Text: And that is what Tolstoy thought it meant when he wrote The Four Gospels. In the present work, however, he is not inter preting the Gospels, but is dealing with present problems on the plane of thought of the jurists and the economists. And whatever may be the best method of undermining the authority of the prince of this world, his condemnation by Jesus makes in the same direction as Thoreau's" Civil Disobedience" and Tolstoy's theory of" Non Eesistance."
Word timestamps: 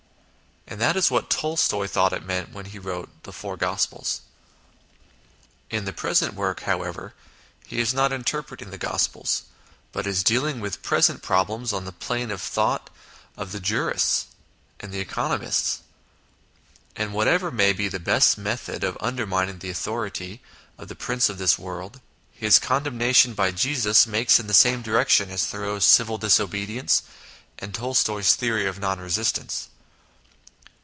And 0.67 0.79
that 0.79 0.95
is 0.95 1.11
what 1.11 1.29
Tolstoy 1.29 1.85
thought 1.87 2.13
it 2.13 2.23
meant 2.23 2.53
when 2.53 2.67
he 2.67 2.79
wrote 2.79 3.09
The 3.23 3.33
Four 3.33 3.57
Gospels. 3.57 4.21
In 5.69 5.83
the 5.83 5.91
present 5.91 6.33
work, 6.33 6.61
however, 6.61 7.13
he 7.67 7.81
is 7.81 7.93
not 7.93 8.13
inter 8.13 8.41
preting 8.41 8.69
the 8.71 8.77
Gospels, 8.77 9.43
but 9.91 10.07
is 10.07 10.23
dealing 10.23 10.61
with 10.61 10.81
present 10.81 11.21
problems 11.21 11.73
on 11.73 11.83
the 11.83 11.91
plane 11.91 12.31
of 12.31 12.41
thought 12.41 12.89
of 13.35 13.51
the 13.51 13.59
jurists 13.59 14.27
and 14.79 14.93
the 14.93 15.01
economists. 15.01 15.81
And 16.95 17.13
whatever 17.13 17.51
may 17.51 17.73
be 17.73 17.89
the 17.89 17.99
best 17.99 18.37
method 18.37 18.81
of 18.85 18.97
undermining 19.01 19.59
the 19.59 19.71
authority 19.71 20.41
of 20.77 20.87
the 20.87 20.95
prince 20.95 21.27
of 21.27 21.37
this 21.37 21.59
world, 21.59 21.99
his 22.31 22.59
condemnation 22.59 23.33
by 23.33 23.51
Jesus 23.51 24.07
makes 24.07 24.39
in 24.39 24.47
the 24.47 24.53
same 24.53 24.81
direction 24.81 25.31
as 25.31 25.45
Thoreau's" 25.45 25.83
Civil 25.83 26.17
Disobedience" 26.17 27.03
and 27.59 27.75
Tolstoy's 27.75 28.35
theory 28.35 28.65
of" 28.65 28.79
Non 28.79 28.97
Eesistance." 28.99 29.67